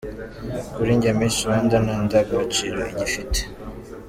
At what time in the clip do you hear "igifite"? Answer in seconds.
2.91-3.39